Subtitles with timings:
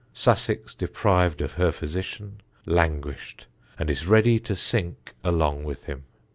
[0.15, 3.45] Sussex deprived of her physician, languished,
[3.77, 6.05] and is ready to sink along with him.